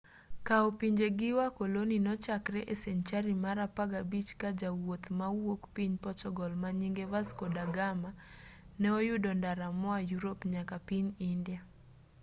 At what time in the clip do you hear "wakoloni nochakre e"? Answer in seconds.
1.39-2.75